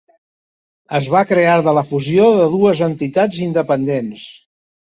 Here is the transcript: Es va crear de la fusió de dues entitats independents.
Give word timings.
Es 0.99 1.09
va 1.15 1.21
crear 1.31 1.59
de 1.67 1.75
la 1.79 1.85
fusió 1.91 2.31
de 2.41 2.49
dues 2.57 2.83
entitats 2.89 3.45
independents. 3.51 4.29